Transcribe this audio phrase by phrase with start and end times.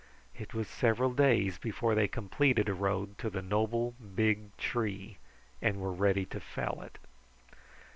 [0.35, 5.17] It was several days before they completed a road to the noble, big tree
[5.61, 6.97] and were ready to fell it.